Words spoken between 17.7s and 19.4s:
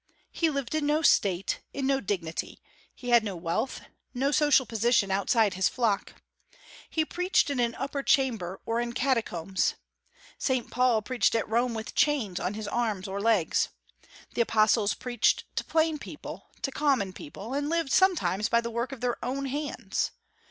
sometimes by the work of their